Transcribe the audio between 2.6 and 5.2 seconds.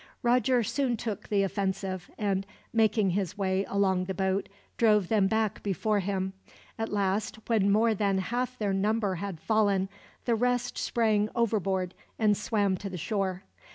making his way along the boat, drove